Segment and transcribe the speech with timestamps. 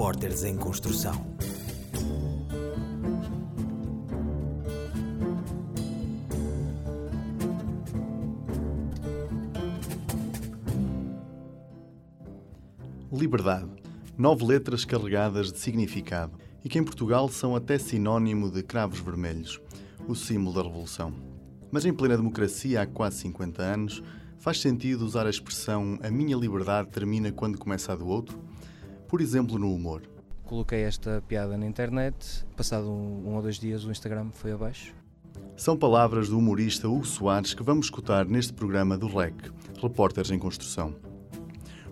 [0.00, 1.12] Repórteres em Construção.
[13.12, 13.68] Liberdade.
[14.16, 16.32] Nove letras carregadas de significado
[16.64, 19.60] e que em Portugal são até sinónimo de cravos vermelhos,
[20.08, 21.12] o símbolo da Revolução.
[21.70, 24.02] Mas em plena democracia há quase 50 anos,
[24.38, 28.40] faz sentido usar a expressão a minha liberdade termina quando começa a do outro?
[29.10, 30.02] Por exemplo, no humor.
[30.44, 34.94] Coloquei esta piada na internet, passado um, um ou dois dias o Instagram foi abaixo.
[35.56, 39.34] São palavras do humorista Hugo Soares que vamos escutar neste programa do REC,
[39.82, 40.94] Repórteres em Construção.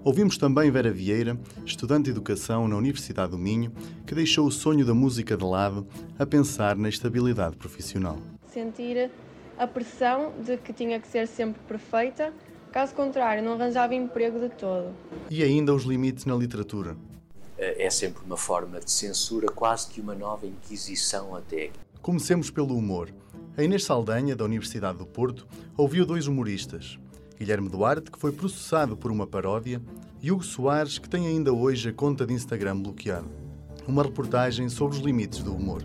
[0.04, 1.36] Ouvimos também Vera Vieira,
[1.66, 3.72] estudante de Educação na Universidade do Minho,
[4.06, 5.84] que deixou o sonho da música de lado
[6.16, 8.16] a pensar na estabilidade profissional.
[8.46, 9.10] Sentir
[9.58, 12.32] a pressão de que tinha que ser sempre perfeita,
[12.70, 14.94] caso contrário, não arranjava emprego de todo.
[15.28, 16.96] E ainda os limites na literatura.
[17.58, 21.70] É sempre uma forma de censura, quase que uma nova inquisição até.
[22.00, 23.12] Comecemos pelo humor.
[23.56, 26.98] A Inês Saldanha, da Universidade do Porto, ouviu dois humoristas.
[27.36, 29.82] Guilherme Duarte, que foi processado por uma paródia,
[30.22, 33.26] e Hugo Soares, que tem ainda hoje a conta de Instagram bloqueada.
[33.86, 35.82] Uma reportagem sobre os limites do humor.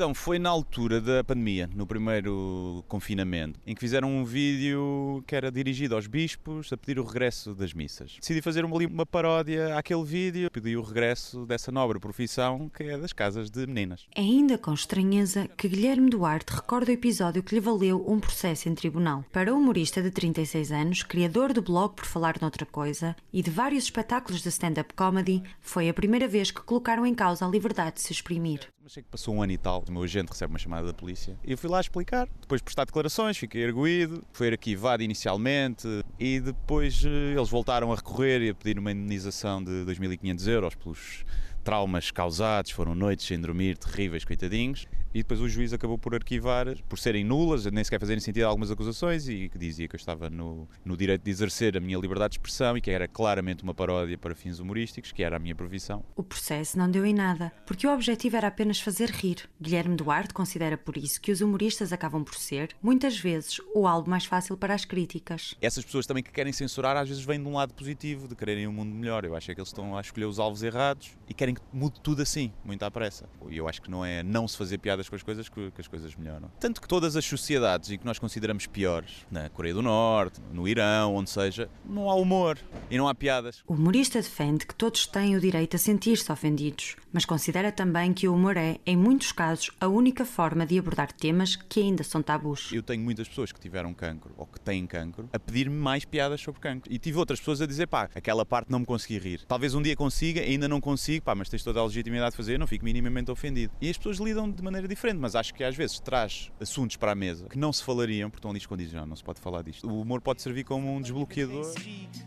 [0.00, 5.36] Então, foi na altura da pandemia, no primeiro confinamento, em que fizeram um vídeo que
[5.36, 8.16] era dirigido aos bispos a pedir o regresso das missas.
[8.18, 12.96] Decidi fazer uma, uma paródia àquele vídeo, pedi o regresso dessa nobre profissão que é
[12.96, 14.06] das casas de meninas.
[14.14, 18.70] É ainda com estranheza que Guilherme Duarte recorda o episódio que lhe valeu um processo
[18.70, 19.22] em tribunal.
[19.30, 23.50] Para o humorista de 36 anos, criador do blog Por Falar Noutra Coisa e de
[23.50, 27.96] vários espetáculos de stand-up comedy, foi a primeira vez que colocaram em causa a liberdade
[27.96, 28.66] de se exprimir.
[28.90, 30.92] Mas sei que passou um ano e tal, o meu agente recebe uma chamada da
[30.92, 32.28] polícia e eu fui lá explicar.
[32.40, 35.86] Depois de prestar declarações, fiquei erguido, foi arquivado inicialmente
[36.18, 40.74] e depois eh, eles voltaram a recorrer e a pedir uma indenização de 2.500 euros
[40.74, 41.24] pelos
[41.62, 44.88] traumas causados, foram noites sem dormir terríveis, coitadinhos.
[45.14, 48.70] E depois o juiz acabou por arquivar, por serem nulas, nem sequer fazerem sentido algumas
[48.70, 52.32] acusações, e que dizia que eu estava no, no direito de exercer a minha liberdade
[52.32, 55.54] de expressão e que era claramente uma paródia para fins humorísticos, que era a minha
[55.54, 56.04] profissão.
[56.14, 59.48] O processo não deu em nada, porque o objetivo era apenas fazer rir.
[59.60, 64.08] Guilherme Duarte considera por isso que os humoristas acabam por ser, muitas vezes, o alvo
[64.08, 65.56] mais fácil para as críticas.
[65.60, 68.66] Essas pessoas também que querem censurar, às vezes vêm de um lado positivo, de quererem
[68.66, 69.24] um mundo melhor.
[69.24, 72.00] Eu acho é que eles estão a escolher os alvos errados e querem que mude
[72.00, 73.28] tudo assim, muito à pressa.
[73.48, 74.78] E eu acho que não é não se fazer
[75.08, 76.50] com as coisas que, que as coisas melhoram.
[76.58, 80.66] Tanto que todas as sociedades em que nós consideramos piores, na Coreia do Norte, no
[80.66, 82.58] Irão, onde seja, não há humor
[82.90, 83.62] e não há piadas.
[83.66, 88.28] O humorista defende que todos têm o direito a sentir-se ofendidos, mas considera também que
[88.28, 92.22] o humor é, em muitos casos, a única forma de abordar temas que ainda são
[92.22, 92.70] tabus.
[92.72, 96.40] Eu tenho muitas pessoas que tiveram cancro ou que têm cancro a pedir-me mais piadas
[96.40, 96.92] sobre cancro.
[96.92, 99.44] E tive outras pessoas a dizer, pá, aquela parte não me consegui rir.
[99.46, 102.54] Talvez um dia consiga, ainda não consigo, pá, mas tens toda a legitimidade de fazer,
[102.54, 103.72] eu não fico minimamente ofendido.
[103.80, 107.12] E as pessoas lidam de maneira diferente, mas acho que às vezes traz assuntos para
[107.12, 109.62] a mesa que não se falariam, porque estão ali escondidos, não, não se pode falar
[109.62, 109.88] disto.
[109.88, 111.72] O humor pode servir como um desbloqueador.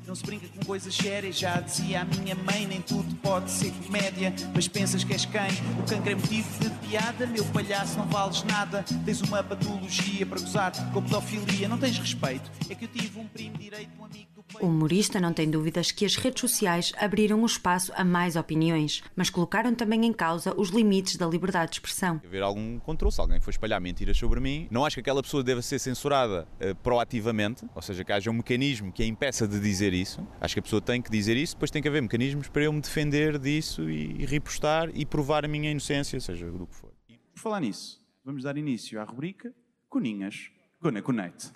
[0.08, 3.72] Não se brinca com coisas sérias, já dizia a minha mãe, nem tudo pode ser
[3.86, 5.42] comédia, mas pensas que és quem?
[5.80, 10.40] O cancro é motivo de piada, meu palhaço, não vales nada, tens uma patologia para
[10.40, 12.52] gozar com pedofilia, não tens respeito.
[12.70, 16.06] É que eu tive um primo direito, um amigo o humorista não tem dúvidas que
[16.06, 20.70] as redes sociais abriram o espaço a mais opiniões, mas colocaram também em causa os
[20.70, 22.22] limites da liberdade de expressão.
[22.24, 25.44] Haver algum controle, se alguém for espalhar mentiras sobre mim, não acho que aquela pessoa
[25.44, 29.60] deva ser censurada uh, proativamente, ou seja, que haja um mecanismo que a impeça de
[29.60, 30.26] dizer isso.
[30.40, 32.74] Acho que a pessoa tem que dizer isso, depois tem que haver mecanismos para eu
[32.74, 36.92] me defender disso e, repostar e provar a minha inocência, seja do que for.
[37.10, 39.54] E por falar nisso, vamos dar início à rubrica
[39.90, 40.50] Coninhas
[40.82, 41.52] Gonna Connect.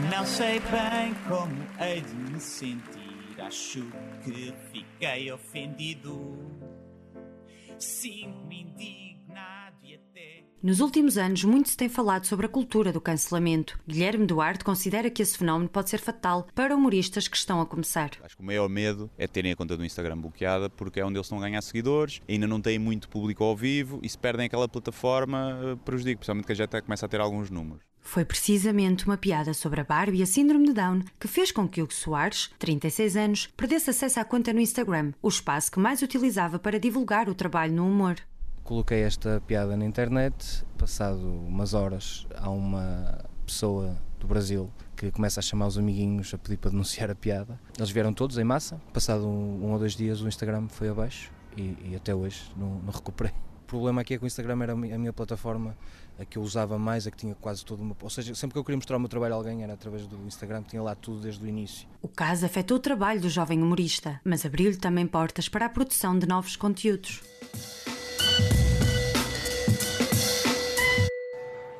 [0.00, 3.40] Não sei bem como hei de me sentir.
[3.40, 3.86] Acho
[4.24, 6.36] que fiquei ofendido.
[7.78, 10.44] Sinto-me indignado e até.
[10.60, 13.78] Nos últimos anos, muito se tem falado sobre a cultura do cancelamento.
[13.86, 18.10] Guilherme Duarte considera que esse fenómeno pode ser fatal para humoristas que estão a começar.
[18.24, 21.18] Acho que o maior medo é terem a conta do Instagram bloqueada porque é onde
[21.18, 24.46] eles estão a ganhar seguidores, ainda não têm muito público ao vivo e se perdem
[24.46, 27.93] aquela plataforma, prejudica, principalmente que já até começa a ter alguns números.
[28.04, 31.66] Foi precisamente uma piada sobre a Barbie e a síndrome de Down que fez com
[31.66, 36.00] que Hugo Soares, 36 anos, perdesse acesso à conta no Instagram, o espaço que mais
[36.02, 38.16] utilizava para divulgar o trabalho no humor.
[38.62, 45.40] Coloquei esta piada na internet, passado umas horas há uma pessoa do Brasil que começa
[45.40, 47.58] a chamar os amiguinhos a pedir para denunciar a piada.
[47.76, 51.32] Eles vieram todos em massa, passado um, um ou dois dias o Instagram foi abaixo
[51.56, 53.32] e, e até hoje não, não recuperei.
[53.64, 55.76] O problema aqui é que o Instagram era a minha plataforma
[56.18, 57.96] a que eu usava mais, a que tinha quase todo o meu.
[58.00, 60.16] Ou seja, sempre que eu queria mostrar o meu trabalho a alguém era através do
[60.26, 61.88] Instagram, tinha lá tudo desde o início.
[62.00, 66.18] O caso afetou o trabalho do jovem humorista, mas abriu-lhe também portas para a produção
[66.18, 67.22] de novos conteúdos.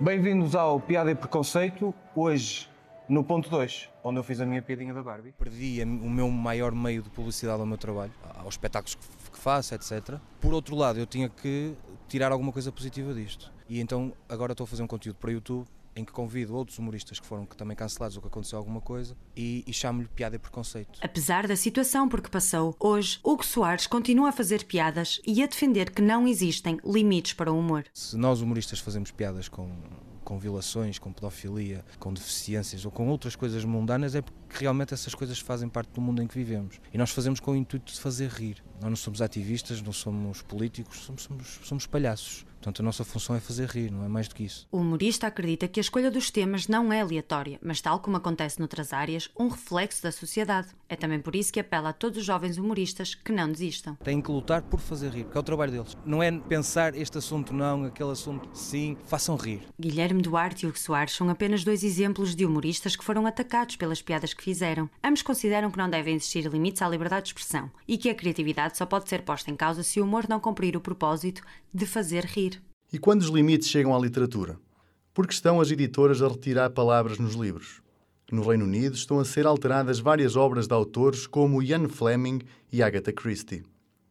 [0.01, 2.69] Bem-vindos ao Piada e Preconceito, hoje
[3.09, 5.33] no ponto 2, onde eu fiz a minha piadinha da Barbie.
[5.33, 10.19] Perdi o meu maior meio de publicidade ao meu trabalho, aos espetáculos que faço, etc.
[10.41, 11.75] Por outro lado, eu tinha que
[12.09, 13.53] tirar alguma coisa positiva disto.
[13.69, 15.67] E então agora estou a fazer um conteúdo para o YouTube
[15.97, 19.65] em que convido outros humoristas que foram também cancelados ou que aconteceu alguma coisa e,
[19.67, 20.99] e chamo-lhe piada e preconceito.
[21.01, 25.47] Apesar da situação por que passou, hoje Hugo Soares continua a fazer piadas e a
[25.47, 27.85] defender que não existem limites para o humor.
[27.95, 29.71] Se nós humoristas fazemos piadas com
[30.25, 35.15] com violações, com pedofilia, com deficiências ou com outras coisas mundanas, é porque realmente essas
[35.15, 36.81] coisas fazem parte do mundo em que vivemos.
[36.93, 38.65] E nós fazemos com o intuito de fazer rir.
[38.81, 42.45] Nós não somos ativistas, não somos políticos, somos, somos, somos palhaços.
[42.65, 44.67] Portanto, a nossa função é fazer rir, não é mais do que isso.
[44.73, 48.59] O humorista acredita que a escolha dos temas não é aleatória, mas, tal como acontece
[48.59, 50.69] noutras áreas, um reflexo da sociedade.
[50.89, 53.97] É também por isso que apela a todos os jovens humoristas que não desistam.
[53.97, 55.95] Têm que lutar por fazer rir, porque é o trabalho deles.
[56.07, 59.61] Não é pensar este assunto não, aquele assunto sim, façam rir.
[59.79, 64.01] Guilherme Duarte e Hugo Soares são apenas dois exemplos de humoristas que foram atacados pelas
[64.01, 64.89] piadas que fizeram.
[65.03, 68.79] Ambos consideram que não devem existir limites à liberdade de expressão e que a criatividade
[68.79, 71.43] só pode ser posta em causa se o humor não cumprir o propósito
[71.75, 72.54] de fazer rir.
[72.93, 74.59] E quando os limites chegam à literatura?
[75.13, 77.83] Porque estão as editoras a retirar palavras nos livros.
[78.31, 82.41] No Reino Unido estão a ser alteradas várias obras de autores como Ian Fleming
[82.73, 83.65] e Agatha Christie.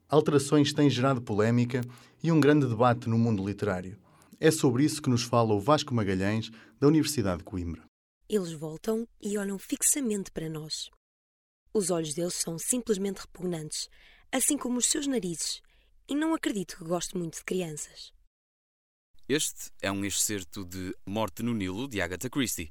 [0.07, 1.81] Alterações têm gerado polémica
[2.21, 3.97] e um grande debate no mundo literário.
[4.39, 7.83] É sobre isso que nos fala o Vasco Magalhães, da Universidade de Coimbra.
[8.29, 10.89] Eles voltam e olham fixamente para nós.
[11.73, 13.89] Os olhos deles são simplesmente repugnantes,
[14.31, 15.61] assim como os seus narizes,
[16.07, 18.13] e não acredito que goste muito de crianças.
[19.27, 22.69] Este é um excerto de Morte no Nilo, de Agatha Christie.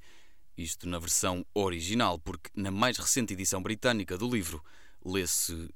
[0.54, 4.62] Isto na versão original, porque na mais recente edição britânica do livro
[5.02, 5.70] lê-se.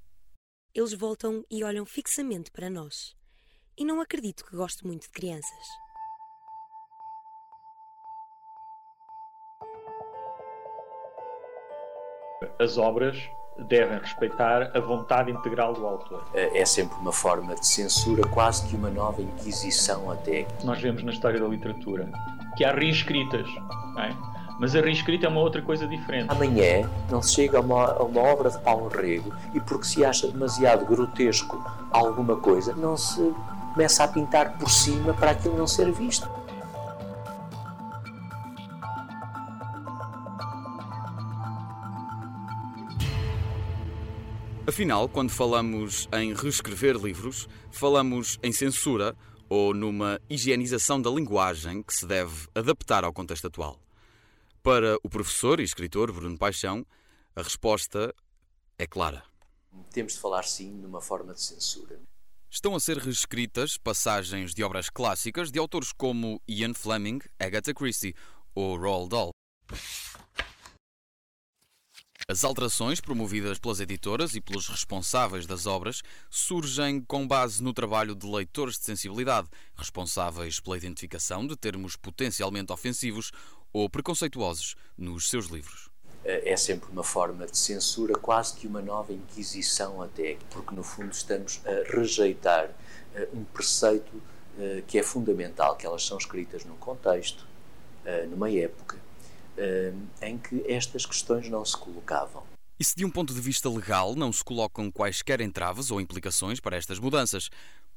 [0.75, 3.17] Eles voltam e olham fixamente para nós.
[3.75, 5.67] E não acredito que goste muito de crianças.
[12.61, 13.17] As obras
[13.58, 16.23] devem respeitar a vontade integral do autor.
[16.35, 20.47] É sempre uma forma de censura, quase que uma nova inquisição até.
[20.62, 22.08] Nós vemos na história da literatura
[22.56, 23.47] que há reescritas,
[23.99, 24.12] é?
[24.58, 26.31] mas a reescrita é uma outra coisa diferente.
[26.31, 30.05] Amanhã não se chega a uma, a uma obra de Paulo Rego e porque se
[30.05, 33.35] acha demasiado grotesco alguma coisa, não se
[33.75, 36.29] começa a pintar por cima para aquilo não ser visto.
[44.76, 49.17] Afinal, quando falamos em reescrever livros, falamos em censura
[49.49, 53.81] ou numa higienização da linguagem que se deve adaptar ao contexto atual.
[54.62, 56.84] Para o professor e escritor Bruno Paixão,
[57.34, 58.14] a resposta
[58.78, 59.25] é clara.
[59.93, 61.99] Temos de falar, sim, numa forma de censura.
[62.50, 68.14] Estão a ser reescritas passagens de obras clássicas de autores como Ian Fleming, Agatha Christie
[68.55, 69.31] ou Roald Dahl.
[72.28, 78.17] As alterações promovidas pelas editoras e pelos responsáveis das obras surgem com base no trabalho
[78.17, 79.46] de leitores de sensibilidade,
[79.76, 83.31] responsáveis pela identificação de termos potencialmente ofensivos
[83.72, 85.89] ou preconceituosos nos seus livros.
[86.24, 91.12] É sempre uma forma de censura, quase que uma nova inquisição até, porque no fundo
[91.12, 92.70] estamos a rejeitar
[93.15, 94.20] eh, um preceito
[94.58, 97.46] eh, que é fundamental, que elas são escritas num contexto,
[98.05, 99.06] eh, numa época,
[100.22, 102.43] em que estas questões não se colocavam.
[102.79, 106.60] E se de um ponto de vista legal não se colocam quaisquer entraves ou implicações
[106.60, 107.48] para estas mudanças,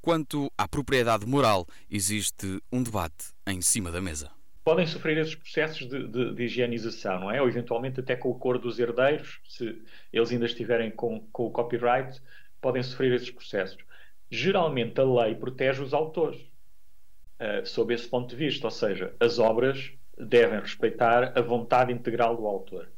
[0.01, 4.31] quanto à propriedade moral, existe um debate em cima da mesa.
[4.63, 7.41] Podem sofrer esses processos de, de, de higienização, não é?
[7.41, 9.81] Ou eventualmente até com o acordo dos herdeiros, se
[10.13, 12.21] eles ainda estiverem com, com o copyright,
[12.61, 13.77] podem sofrer esses processos.
[14.29, 19.39] Geralmente a lei protege os autores, uh, sob esse ponto de vista, ou seja, as
[19.39, 22.91] obras devem respeitar a vontade integral do autor.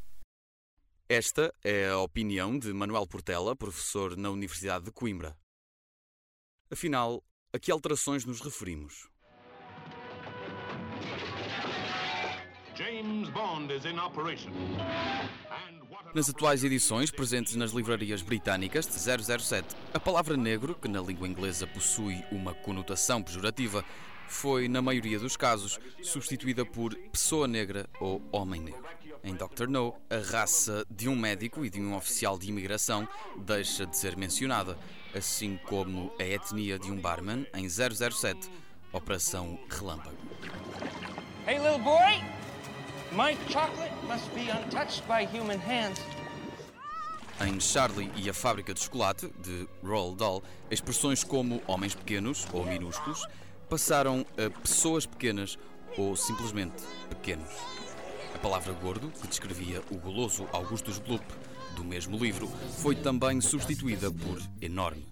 [1.07, 5.37] Esta é a opinião de Manuel Portela, professor na Universidade de Coimbra.
[6.71, 7.21] Afinal,
[7.53, 9.09] a que alterações nos referimos?
[16.15, 18.93] Nas atuais edições presentes nas livrarias britânicas de
[19.43, 23.83] 007, a palavra negro, que na língua inglesa possui uma conotação pejorativa,
[24.31, 28.83] foi, na maioria dos casos, substituída por pessoa negra ou homem negro.
[29.23, 29.67] Em Dr.
[29.67, 33.07] No, a raça de um médico e de um oficial de imigração
[33.37, 34.79] deixa de ser mencionada,
[35.13, 38.49] assim como a etnia de um barman em 007,
[38.91, 40.17] Operação Relâmpago.
[41.45, 42.23] Hey, little boy!
[43.11, 45.99] My chocolate must be untouched by human hands.
[47.45, 52.65] Em Charlie e a Fábrica de Chocolate, de Roald Dahl, expressões como homens pequenos ou
[52.65, 53.23] minúsculos
[53.71, 55.57] passaram a pessoas pequenas
[55.97, 57.49] ou simplesmente pequenos.
[58.35, 61.23] A palavra gordo, que descrevia o goloso Augustus Bloop
[61.77, 62.49] do mesmo livro,
[62.81, 65.07] foi também substituída por enorme.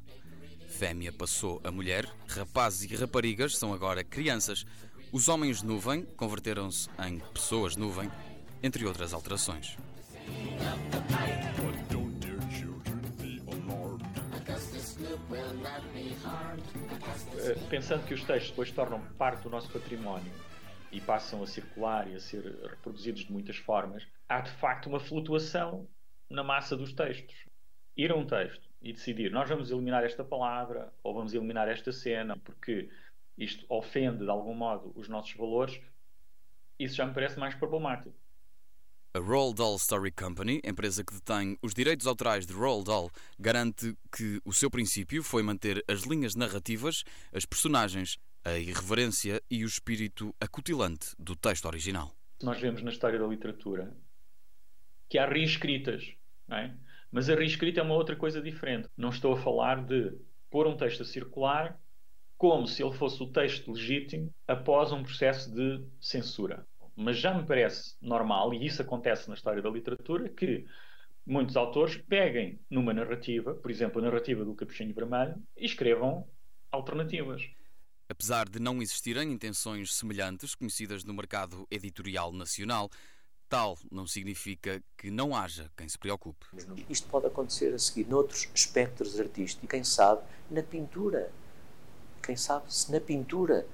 [0.67, 4.65] Fêmea passou a mulher, rapazes e raparigas são agora crianças,
[5.09, 8.11] os homens nuvem converteram-se em pessoas nuvem,
[8.61, 9.77] entre outras alterações.
[10.27, 10.99] Eh,
[17.69, 20.31] pensando que os textos depois tornam parte do nosso património
[20.91, 24.99] e passam a circular e a ser reproduzidos de muitas formas, há de facto uma
[24.99, 25.87] flutuação
[26.29, 27.45] na massa dos textos.
[27.95, 31.91] Ir a um texto e decidir, nós vamos eliminar esta palavra ou vamos eliminar esta
[31.91, 32.89] cena porque
[33.37, 35.79] isto ofende de algum modo os nossos valores,
[36.77, 38.15] isso já me parece mais problemático.
[39.11, 43.97] A Roald Dahl Story Company, empresa que detém os direitos autorais de Roald Dahl, garante
[44.15, 49.67] que o seu princípio foi manter as linhas narrativas, as personagens, a irreverência e o
[49.67, 52.13] espírito acutilante do texto original.
[52.43, 53.91] Nós vemos na história da literatura
[55.09, 56.13] que há reescritas,
[56.51, 56.71] é?
[57.11, 58.89] mas a reescrita é uma outra coisa diferente.
[58.95, 60.13] Não estou a falar de
[60.51, 61.81] pôr um texto a circular
[62.37, 66.63] como se ele fosse o texto legítimo após um processo de censura.
[67.01, 70.65] Mas já me parece normal, e isso acontece na história da literatura, que
[71.25, 76.27] muitos autores peguem numa narrativa, por exemplo, a narrativa do Capuchinho Vermelho, e escrevam
[76.69, 77.49] alternativas.
[78.09, 82.89] Apesar de não existirem intenções semelhantes conhecidas no mercado editorial nacional,
[83.47, 86.45] tal não significa que não haja quem se preocupe.
[86.89, 91.31] Isto pode acontecer a seguir noutros espectros artísticos, quem sabe na pintura
[92.29, 93.65] quem sabe se na pintura,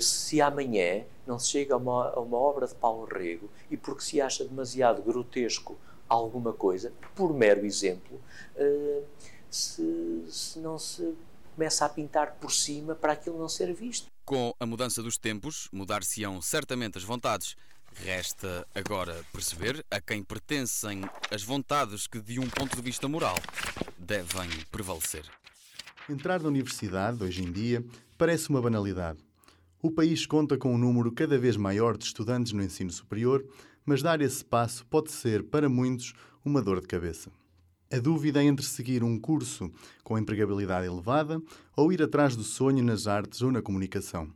[0.00, 4.02] se amanhã não se chega a uma, a uma obra de Paulo Rego e porque
[4.02, 5.76] se acha demasiado grotesco
[6.08, 8.20] alguma coisa, por mero exemplo,
[8.56, 9.02] eh,
[9.50, 11.14] se, se não se
[11.54, 14.10] começa a pintar por cima para aquilo não ser visto.
[14.24, 17.56] Com a mudança dos tempos, mudar-se-ão certamente as vontades.
[17.94, 23.36] Resta agora perceber a quem pertencem as vontades que, de um ponto de vista moral,
[23.96, 25.24] devem prevalecer.
[26.08, 27.84] Entrar na universidade, hoje em dia,
[28.18, 29.23] parece uma banalidade.
[29.84, 33.44] O país conta com um número cada vez maior de estudantes no ensino superior,
[33.84, 37.30] mas dar esse passo pode ser, para muitos, uma dor de cabeça.
[37.92, 39.70] A dúvida é entre seguir um curso
[40.02, 41.38] com empregabilidade elevada
[41.76, 44.30] ou ir atrás do sonho nas artes ou na comunicação.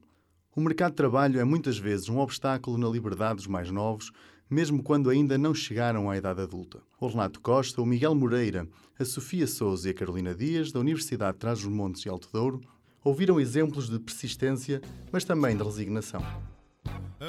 [0.55, 4.13] O mercado de trabalho é muitas vezes um obstáculo na liberdade dos mais novos,
[4.51, 6.83] mesmo quando ainda não chegaram à idade adulta.
[7.01, 11.33] O Renato Costa, o Miguel Moreira, a Sofia Souza e a Carolina Dias, da Universidade
[11.33, 12.61] de Trás-os-Montes e Alto Douro,
[13.05, 14.81] ouviram exemplos de persistência,
[15.13, 16.23] mas também de resignação.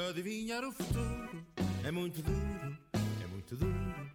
[0.08, 1.44] Adivinhar o futuro
[1.84, 2.78] é muito duro,
[3.22, 4.10] é muito duro.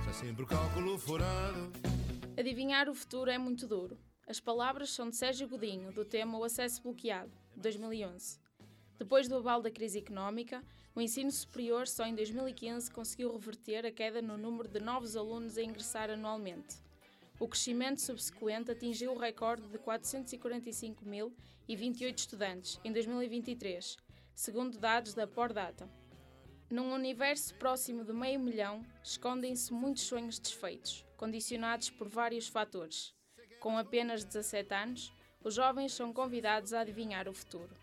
[0.00, 1.72] Está sempre o cálculo furado.
[2.36, 3.98] Adivinhar o futuro é muito duro.
[4.28, 8.38] As palavras são de Sérgio Godinho, do tema O Acesso Bloqueado, 2011.
[8.98, 10.62] Depois do abalo da crise económica,
[10.94, 15.56] o ensino superior só em 2015 conseguiu reverter a queda no número de novos alunos
[15.56, 16.85] a ingressar anualmente.
[17.38, 23.98] O crescimento subsequente atingiu o recorde de 445.028 estudantes em 2023,
[24.34, 25.86] segundo dados da Pordata.
[26.70, 33.12] Num universo próximo de meio milhão, escondem-se muitos sonhos desfeitos, condicionados por vários fatores.
[33.60, 35.12] Com apenas 17 anos,
[35.44, 37.76] os jovens são convidados a adivinhar o futuro.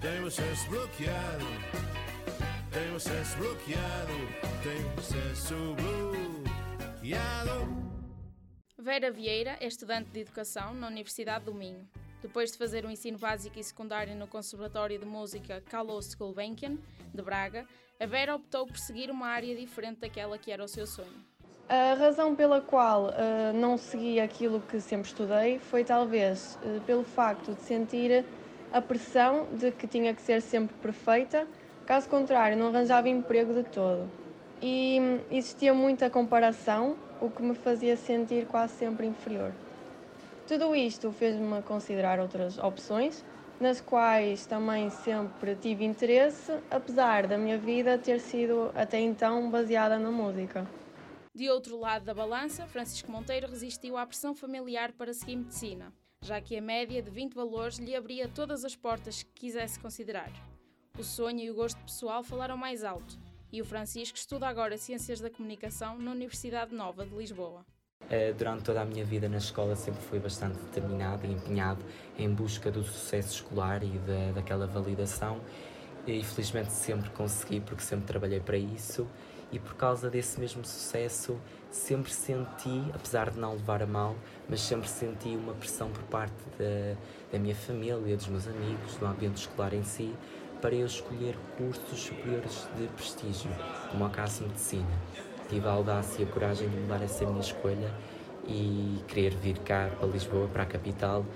[0.00, 1.46] Tem o acesso bloqueado.
[2.72, 4.12] Tem o acesso bloqueado.
[4.62, 7.91] Tem o acesso bloqueado.
[8.82, 11.88] Vera Vieira é estudante de Educação na Universidade do Minho.
[12.20, 16.76] Depois de fazer o ensino básico e secundário no Conservatório de Música Carlos Gulbenkian,
[17.14, 17.64] de Braga,
[18.00, 21.14] a Vera optou por seguir uma área diferente daquela que era o seu sonho.
[21.68, 27.04] A razão pela qual uh, não segui aquilo que sempre estudei foi talvez uh, pelo
[27.04, 28.24] facto de sentir
[28.72, 31.46] a pressão de que tinha que ser sempre perfeita,
[31.86, 34.10] caso contrário, não arranjava emprego de todo.
[34.60, 39.52] E hum, existia muita comparação, o que me fazia sentir quase sempre inferior.
[40.46, 43.24] Tudo isto fez-me considerar outras opções,
[43.60, 49.98] nas quais também sempre tive interesse, apesar da minha vida ter sido até então baseada
[49.98, 50.66] na música.
[51.34, 56.40] De outro lado da balança, Francisco Monteiro resistiu à pressão familiar para seguir medicina já
[56.40, 60.30] que a média de 20 valores lhe abria todas as portas que quisesse considerar.
[60.96, 63.18] O sonho e o gosto pessoal falaram mais alto,
[63.52, 67.64] e o Francisco estuda agora Ciências da Comunicação na Universidade Nova de Lisboa.
[68.08, 71.84] Eh, durante toda a minha vida na escola sempre fui bastante determinado e empenhado
[72.18, 75.40] em busca do sucesso escolar e da, daquela validação
[76.06, 79.06] e felizmente sempre consegui porque sempre trabalhei para isso
[79.52, 81.38] e por causa desse mesmo sucesso
[81.70, 84.16] sempre senti, apesar de não levar a mal,
[84.48, 86.96] mas sempre senti uma pressão por parte da,
[87.30, 90.14] da minha família, dos meus amigos, do ambiente escolar em si,
[90.62, 93.50] para eu escolher cursos superiores de prestígio,
[93.90, 95.02] como o caso medicina.
[95.48, 97.92] Tive a audácia e a coragem de mudar essa minha escolha
[98.46, 101.26] e querer vir cá para Lisboa, para a capital,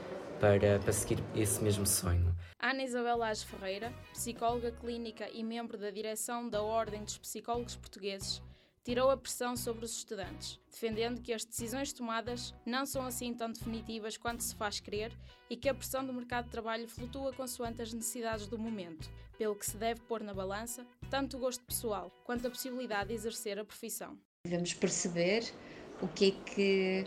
[0.41, 2.33] para, para seguir esse mesmo sonho.
[2.61, 8.41] Ana Isabel Lage Ferreira, psicóloga clínica e membro da direção da Ordem dos Psicólogos Portugueses,
[8.87, 13.51] tirou a pressão sobre os estudantes, defendendo que as decisões tomadas não são assim tão
[13.51, 15.11] definitivas quanto se faz crer
[15.51, 19.57] e que a pressão do mercado de trabalho flutua consoante as necessidades do momento, pelo
[19.57, 23.59] que se deve pôr na balança tanto o gosto pessoal quanto a possibilidade de exercer
[23.59, 24.17] a profissão.
[24.45, 25.53] Devemos perceber
[26.01, 27.07] o que é que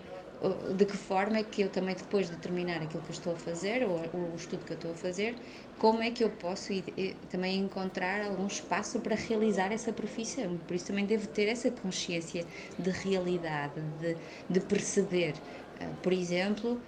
[0.76, 3.38] de que forma é que eu também depois de terminar aquilo que eu estou a
[3.38, 5.42] fazer ou, o estudo que eu estou a fazer,
[5.78, 10.58] como é que eu posso ir, também encontrar algum espaço para realizar essa profissão.
[10.60, 12.46] Por isso também devo ter essa consciência
[12.78, 14.18] de realidade, de,
[14.50, 15.42] de perceber.
[15.80, 16.82] Ah, por exemplo,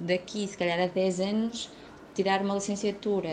[0.00, 1.72] daqui se calhar a 10 anos
[2.14, 3.28] tirar uma licenciatura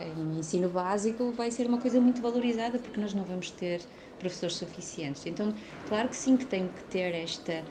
[0.00, 4.56] em ensino básico vai ser uma coisa muito valorizada porque nós não vamos ter professores
[4.56, 5.24] suficientes.
[5.26, 7.64] Então, claro que sim que tenho que ter esta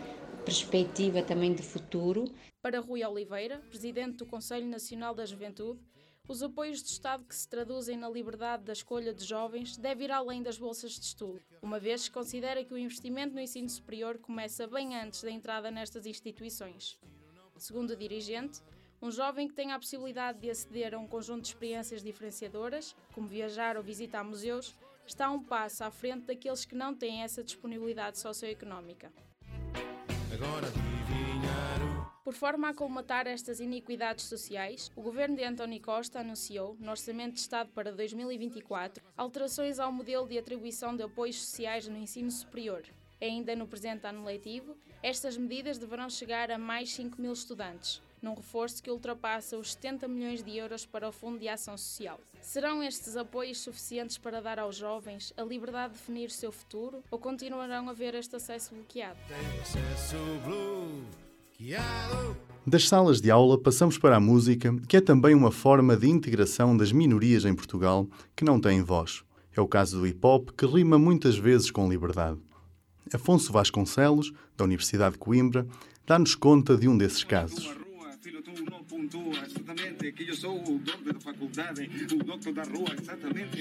[0.43, 2.25] perspectiva também de futuro.
[2.61, 5.79] Para Rui Oliveira, presidente do Conselho Nacional da Juventude,
[6.27, 10.11] os apoios de Estado que se traduzem na liberdade da escolha de jovens devem ir
[10.11, 14.17] além das bolsas de estudo, uma vez que considera que o investimento no ensino superior
[14.19, 16.99] começa bem antes da entrada nestas instituições.
[17.57, 18.61] Segundo o dirigente,
[19.01, 23.27] um jovem que tenha a possibilidade de aceder a um conjunto de experiências diferenciadoras, como
[23.27, 24.73] viajar ou visitar museus,
[25.05, 29.11] está um passo à frente daqueles que não têm essa disponibilidade socioeconómica.
[32.23, 37.33] Por forma a colmatar estas iniquidades sociais, o governo de António Costa anunciou, no Orçamento
[37.33, 42.83] de Estado para 2024, alterações ao modelo de atribuição de apoios sociais no ensino superior.
[43.21, 48.33] Ainda no presente ano letivo, estas medidas deverão chegar a mais 5 mil estudantes, num
[48.33, 52.19] reforço que ultrapassa os 70 milhões de euros para o Fundo de Ação Social.
[52.41, 57.03] Serão estes apoios suficientes para dar aos jovens a liberdade de definir o seu futuro
[57.11, 59.19] ou continuarão a ver este acesso bloqueado?
[62.65, 66.75] Das salas de aula passamos para a música, que é também uma forma de integração
[66.75, 69.23] das minorias em Portugal que não têm voz.
[69.55, 72.39] É o caso do hip hop, que rima muitas vezes com liberdade.
[73.13, 75.67] Afonso Vasconcelos, da Universidade de Coimbra,
[76.07, 77.82] dá-nos conta de um desses casos
[82.41, 82.95] que da rua.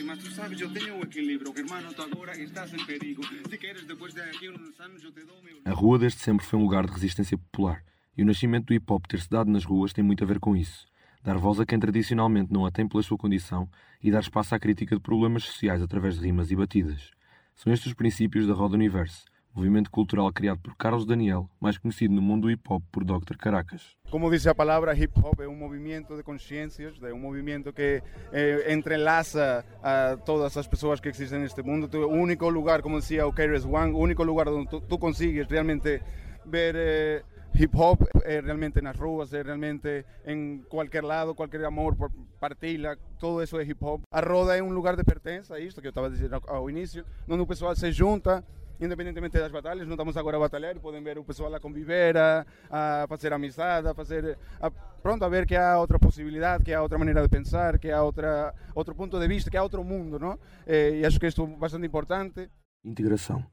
[0.05, 1.55] Mas sabes, equilíbrio,
[1.99, 3.23] agora estás em perigo.
[3.49, 5.61] Se queres, depois de aqui uns anos, eu te dou meu.
[5.65, 7.85] A rua desde sempre foi um lugar de resistência popular.
[8.17, 10.39] E o nascimento do hip hop ter se dado nas ruas tem muito a ver
[10.39, 10.87] com isso.
[11.23, 13.71] Dar voz a quem tradicionalmente não a tem pela sua condição
[14.03, 17.11] e dar espaço à crítica de problemas sociais através de rimas e batidas.
[17.55, 22.15] São estes os princípios da Roda Universo, movimento cultural criado por Carlos Daniel, mais conhecido
[22.15, 23.37] no mundo do hip hop por Dr.
[23.37, 23.97] Caracas.
[24.11, 28.03] Como diz a palavra, hip hop é um movimento de consciências, é um movimento que
[28.33, 31.89] eh, entrelaça a todas as pessoas que existem neste mundo.
[32.07, 35.47] O único lugar, como dizia o KRS One, o único lugar onde tu, tu consigues
[35.47, 36.01] realmente
[36.47, 37.23] ver eh,
[37.55, 41.97] hip hop é realmente nas ruas, é realmente em qualquer lado, qualquer amor,
[42.41, 44.03] partilha, todo isso é hip hop.
[44.11, 47.05] A roda é um lugar de pertença, isto que eu estava dizendo ao, ao início,
[47.29, 48.45] onde o pessoal se junta
[48.85, 52.45] independentemente das batalhas, não estamos agora a batalhar, podem ver o pessoal a conviver, a,
[52.71, 56.83] a fazer amizade, a fazer, a, pronto, a ver que há outra possibilidade, que há
[56.83, 60.19] outra maneira de pensar, que há outra, outro ponto de vista, que há outro mundo,
[60.19, 60.39] não?
[60.67, 62.51] Eh, e acho que isto é bastante importante.
[62.85, 63.45] Integração.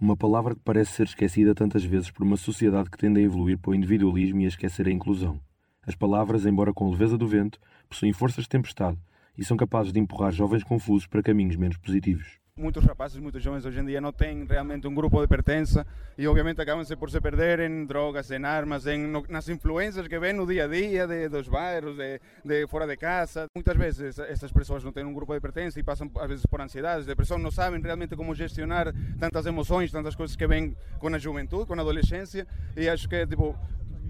[0.00, 3.58] Uma palavra que parece ser esquecida tantas vezes por uma sociedade que tende a evoluir
[3.58, 5.40] para o individualismo e a esquecer a inclusão.
[5.86, 8.98] As palavras, embora com leveza do vento, possuem forças de tempestade
[9.36, 13.64] e são capazes de empurrar jovens confusos para caminhos menos positivos muitos rapazes, muitos jovens
[13.64, 17.20] hoje em dia não têm realmente um grupo de pertença e obviamente acabam-se por se
[17.20, 21.06] perder em drogas, em armas, em, no, nas influências que vêm no dia a dia
[21.06, 23.46] de, dos bairros, de, de fora de casa.
[23.54, 26.60] Muitas vezes essas pessoas não têm um grupo de pertença e passam às vezes por
[26.60, 31.18] ansiedades, depressão, não sabem realmente como gestionar tantas emoções, tantas coisas que vêm com a
[31.18, 33.56] juventude, com a adolescência e acho que tipo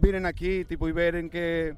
[0.00, 1.74] virem aqui tipo, e verem que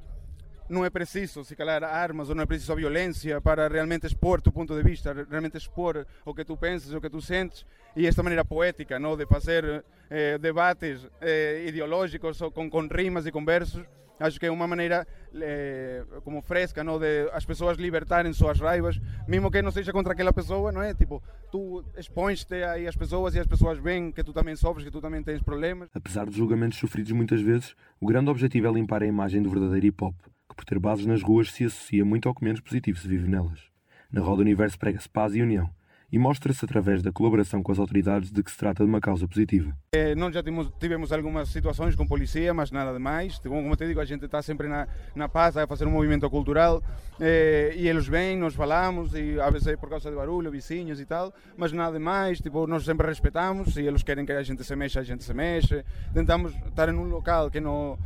[0.71, 4.51] não é preciso, se calhar, armas ou não é preciso violência para realmente expor tu
[4.51, 8.23] ponto de vista, realmente expor o que tu pensas, o que tu sentes e esta
[8.23, 13.85] maneira poética não de fazer eh, debates eh, ideológicos com, com rimas e com versos
[14.21, 19.01] Acho que é uma maneira eh, como fresca, não, de as pessoas libertarem suas raivas,
[19.27, 20.93] mesmo que não seja contra aquela pessoa, não é?
[20.93, 24.91] Tipo, tu expões-te aí às pessoas e as pessoas veem que tu também sofres, que
[24.91, 25.89] tu também tens problemas.
[25.93, 29.87] Apesar dos julgamentos sofridos muitas vezes, o grande objetivo é limpar a imagem do verdadeiro
[29.87, 33.07] hip-hop, que por ter bases nas ruas se associa muito ao que menos positivo se
[33.07, 33.59] vive nelas.
[34.11, 35.67] Na Roda Universo prega-se paz e união,
[36.11, 39.25] e mostra-se através da colaboração com as autoridades de que se trata de uma causa
[39.27, 39.73] positiva.
[39.93, 43.39] Eh, nós já tivemos, tivemos algumas situações com polícia, mas nada demais.
[43.39, 46.83] Como te digo, a gente está sempre na, na paz a fazer um movimento cultural
[47.19, 50.99] eh, e eles vêm, nós falamos e às vezes é por causa de barulho, vizinhos
[50.99, 52.41] e tal, mas nada demais.
[52.41, 55.33] Tipo, nós sempre respeitamos e eles querem que a gente se mexa, a gente se
[55.33, 55.85] mexe.
[56.13, 57.97] Tentamos estar em um local que não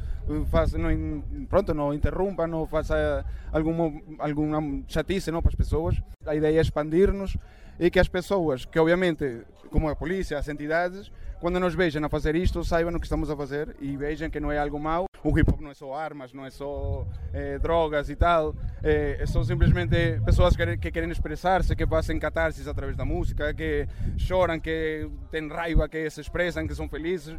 [0.51, 6.01] faça, não, pronto, não interrompa, não faça alguma, alguma chatice não, para as pessoas.
[6.25, 7.37] A ideia é expandir-nos
[7.79, 12.09] e que as pessoas, que obviamente, como a polícia, as entidades, quando nos vejam a
[12.09, 15.05] fazer isto, saibam o que estamos a fazer e vejam que não é algo mau.
[15.23, 19.23] O hip hop não é só armas, não é só eh, drogas e tal, eh,
[19.25, 24.59] são simplesmente pessoas que, que querem expressar-se, que fazem catarsis através da música, que choram,
[24.59, 27.35] que têm raiva, que se expressam, que são felizes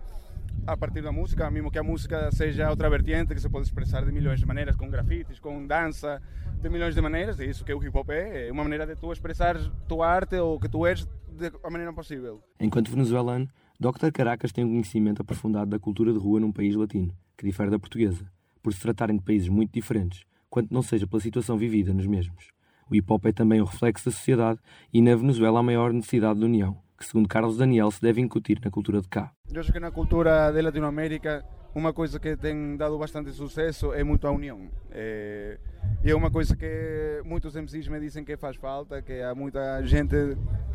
[0.66, 4.04] a partir da música, mesmo que a música seja outra vertente que se pode expressar
[4.04, 6.20] de milhões de maneiras, com grafites, com dança,
[6.60, 8.96] de milhões de maneiras, e isso que o hip hop é, é uma maneira de
[8.96, 12.42] tu expressar tua arte ou que tu és da maneira possível.
[12.58, 13.48] Enquanto venezuelano,
[13.78, 14.10] Dr.
[14.12, 17.78] Caracas tem um conhecimento aprofundado da cultura de rua num país latino, que difere da
[17.78, 18.26] portuguesa,
[18.62, 22.50] por se tratarem de países muito diferentes, quanto não seja pela situação vivida nos mesmos.
[22.90, 24.58] O hip hop é também o reflexo da sociedade
[24.92, 28.60] e na Venezuela a maior necessidade de união, que segundo Carlos Daniel se deve incutir
[28.64, 29.32] na cultura de cá.
[29.52, 31.44] Eu acho que na cultura de Latinoamérica
[31.76, 34.70] uma coisa que tem dado bastante sucesso é muito a união.
[34.90, 35.58] É,
[36.06, 39.84] e é uma coisa que muitos MCs me dizem que faz falta, que há muita
[39.84, 40.14] gente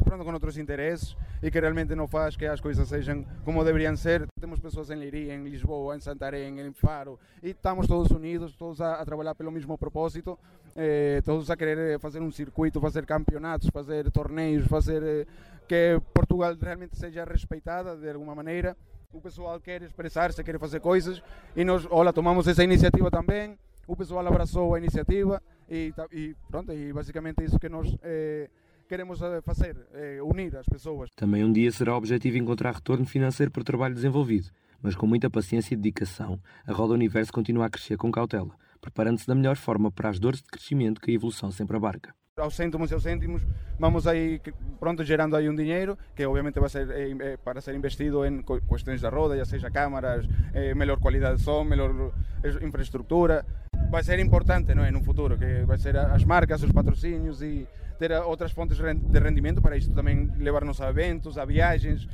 [0.03, 3.95] pronto com outros interesses e que realmente não faz que as coisas sejam como deveriam
[3.95, 4.27] ser.
[4.41, 8.81] Temos pessoas em Leiria, em Lisboa, em Santarém, em Faro e estamos todos unidos, todos
[8.81, 10.37] a, a trabalhar pelo mesmo propósito,
[10.75, 15.25] eh, todos a querer fazer um circuito, fazer campeonatos, fazer torneios, fazer eh,
[15.65, 18.75] que Portugal realmente seja respeitada de alguma maneira
[19.13, 21.23] o pessoal quer expressar-se, quer fazer coisas
[21.55, 23.57] e nós, olha, tomamos essa iniciativa também.
[23.87, 28.49] O pessoal abraçou a iniciativa e, e pronto, e basicamente é isso que nós eh,
[28.87, 31.09] queremos fazer, eh, unir as pessoas.
[31.15, 34.49] Também um dia será objetivo encontrar retorno financeiro por trabalho desenvolvido,
[34.81, 39.27] mas com muita paciência e dedicação, a Roda Universo continua a crescer com cautela, preparando-se
[39.27, 42.89] da melhor forma para as dores de crescimento que a evolução sempre abarca aos cêntimos
[42.89, 43.45] e aos cêntimos,
[43.77, 44.41] vamos aí,
[44.79, 49.01] pronto, gerando aí um dinheiro que obviamente vai ser é, para ser investido em questões
[49.01, 52.13] da roda, já seja câmaras, é, melhor qualidade de som, melhor
[52.61, 53.45] infraestrutura.
[53.89, 57.67] Vai ser importante não é, no futuro, que vai ser as marcas, os patrocínios e
[58.01, 62.07] ter outras fontes de rendimento para isto também levar-nos a eventos, a viagens,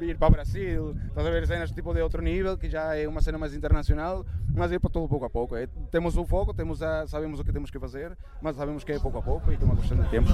[0.00, 3.36] ir para o Brasil, ver cenas tipo de outro nível, que já é uma cena
[3.36, 5.54] mais internacional, mas ir para tudo pouco a pouco.
[5.54, 8.92] É, temos o foco, temos a, sabemos o que temos que fazer, mas sabemos que
[8.92, 10.30] é pouco a pouco e é uma questão de tempo.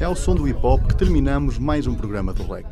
[0.00, 2.66] É ao som do hip hop que terminamos mais um programa do REC.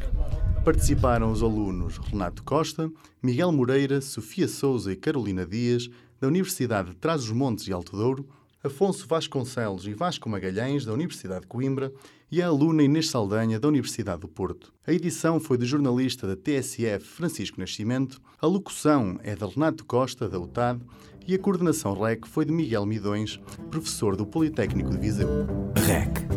[0.64, 2.90] Participaram os alunos Renato Costa,
[3.22, 5.88] Miguel Moreira, Sofia Souza e Carolina Dias,
[6.22, 8.28] da Universidade de Trás-os-Montes e Alto Douro,
[8.62, 11.92] Afonso Vasconcelos e Vasco Magalhães, da Universidade de Coimbra,
[12.30, 14.72] e a aluna Inês Saldanha, da Universidade do Porto.
[14.86, 20.28] A edição foi do jornalista da TSF Francisco Nascimento, a locução é de Renato Costa,
[20.28, 20.80] da UTAD,
[21.26, 25.28] e a coordenação REC foi de Miguel Midões, professor do Politécnico de Viseu.
[25.74, 26.28] REC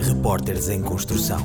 [0.00, 1.38] Repórteres em Construção